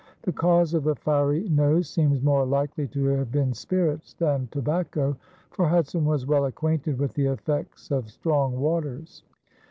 [0.23, 5.15] The cause of the fiery nose seems more likely to have been spirits than tobacco,
[5.51, 9.21] for Hudson was well acquainted with the effects of strong waters.